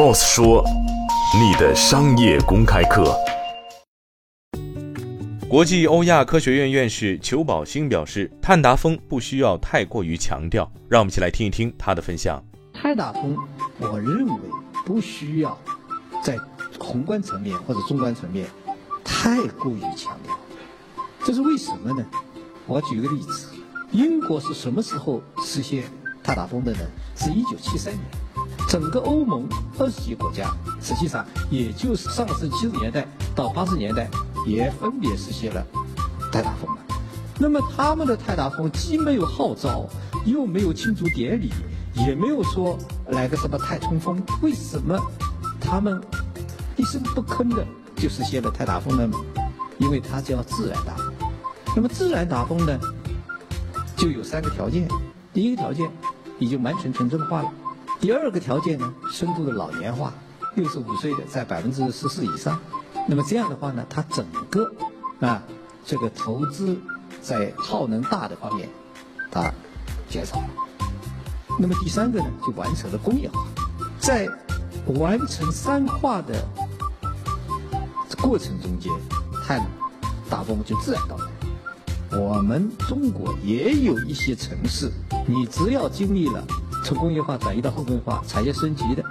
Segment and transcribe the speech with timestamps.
[0.00, 0.64] ，Boss 说，
[1.38, 3.14] 你的商业公开课。
[5.46, 10.72] 国际欧亚科学院院士裘宝兴表示，碳达峰不需要太过于强调。
[10.88, 12.42] 让我们一起来听一听他的分享。
[12.72, 13.36] 碳达峰，
[13.78, 14.40] 我认为
[14.86, 15.54] 不需要
[16.24, 16.34] 在
[16.78, 18.46] 宏观层面或者中观层面
[19.04, 20.34] 太过于强调。
[21.26, 22.06] 这是为什么呢？
[22.66, 23.50] 我举个例子，
[23.90, 25.84] 英国是什么时候实现
[26.24, 26.78] 碳达峰的呢？
[27.14, 28.04] 是一九七三年。
[28.70, 29.46] 整个欧盟
[29.78, 30.48] 二十几个国家，
[30.80, 34.08] 实际上也就是上世纪七十年代到八十年代。
[34.46, 35.62] 也分别实现了
[36.32, 36.80] 泰达峰了。
[37.38, 39.86] 那么他们的泰达峰既没有号召，
[40.24, 41.52] 又没有庆祝典礼，
[41.94, 42.78] 也没有说
[43.08, 44.18] 来个什么太冲锋。
[44.40, 44.98] 为什么
[45.60, 46.00] 他们
[46.76, 47.62] 一声不吭的
[47.96, 49.10] 就实现了泰达峰呢？
[49.76, 51.12] 因为它叫自然达峰。
[51.76, 52.80] 那么自然达峰呢，
[53.94, 54.88] 就有三个条件：
[55.34, 55.90] 第一个条件
[56.38, 57.52] 已经完全城镇化了；
[58.00, 60.14] 第二个条件呢，深度的老年化，
[60.54, 62.58] 六十五岁的在百分之十四以上。
[63.06, 64.72] 那么这样的话呢，它整个
[65.20, 65.42] 啊
[65.84, 66.78] 这个投资
[67.20, 68.68] 在耗能大的方面，
[69.30, 69.52] 它
[70.08, 70.42] 减少。
[71.58, 73.46] 那么第三个呢，就完成了工业化，
[73.98, 74.26] 在
[74.86, 76.42] 完成三化的
[78.22, 78.90] 过程中间，
[79.44, 79.60] 碳
[80.30, 82.18] 达峰就自然到来。
[82.18, 84.90] 我们中国也有一些城市，
[85.26, 86.44] 你只要经历了
[86.84, 89.04] 从工业化转移到后工业化、产业升级的，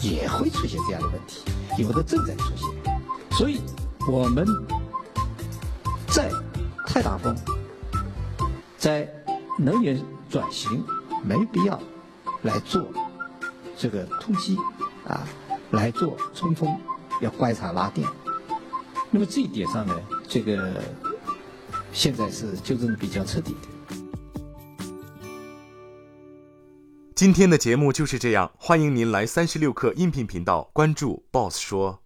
[0.00, 1.42] 也会出现这样的问题，
[1.82, 2.68] 有的正在出现。
[3.32, 3.60] 所以，
[4.08, 4.46] 我们
[6.08, 6.30] 在
[6.86, 7.36] 太大风，
[8.78, 9.08] 在
[9.58, 10.00] 能源
[10.30, 10.84] 转型
[11.24, 11.78] 没必要
[12.42, 12.86] 来做
[13.76, 14.56] 这个突击
[15.06, 15.26] 啊，
[15.72, 16.78] 来做冲锋，
[17.20, 18.08] 要观察拉电。
[19.10, 19.94] 那么这一点上呢，
[20.28, 20.82] 这个
[21.92, 23.75] 现在是纠正的比较彻底的。
[27.16, 32.05] 今天的节目就是这样，欢迎您来三十六课音频频道关注 Boss 说。